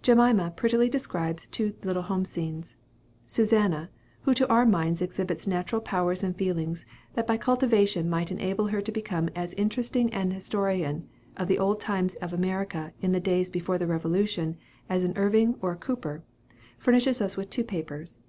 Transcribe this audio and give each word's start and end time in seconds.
Jemima 0.00 0.52
prettily 0.54 0.88
describes 0.88 1.48
two 1.48 1.74
little 1.82 2.04
home 2.04 2.24
scenes. 2.24 2.76
Susanna, 3.26 3.90
who 4.20 4.32
to 4.32 4.46
our 4.48 4.64
minds 4.64 5.02
exhibits 5.02 5.44
natural 5.44 5.80
powers 5.80 6.22
and 6.22 6.36
feelings, 6.36 6.86
that 7.14 7.26
by 7.26 7.36
cultivation 7.36 8.08
might 8.08 8.30
enable 8.30 8.68
her 8.68 8.80
to 8.80 8.92
become 8.92 9.28
as 9.34 9.54
interesting 9.54 10.14
an 10.14 10.30
historian 10.30 11.08
of 11.36 11.48
the 11.48 11.58
old 11.58 11.80
times 11.80 12.14
of 12.22 12.32
America 12.32 12.92
in 13.00 13.10
the 13.10 13.18
days 13.18 13.50
before 13.50 13.76
the 13.76 13.88
Revolution 13.88 14.56
as 14.88 15.02
an 15.02 15.16
Irving 15.16 15.56
or 15.60 15.72
a 15.72 15.76
Cooper, 15.76 16.22
furnishes 16.78 17.20
us 17.20 17.36
with 17.36 17.50
two 17.50 17.64
papers. 17.64 18.20